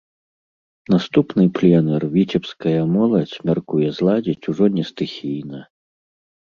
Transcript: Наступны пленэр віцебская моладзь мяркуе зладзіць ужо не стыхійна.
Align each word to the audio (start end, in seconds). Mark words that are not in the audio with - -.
Наступны 0.93 1.45
пленэр 1.59 2.07
віцебская 2.15 2.75
моладзь 2.95 3.39
мяркуе 3.51 3.87
зладзіць 4.01 4.43
ужо 4.55 4.65
не 4.81 4.89
стыхійна. 4.91 5.59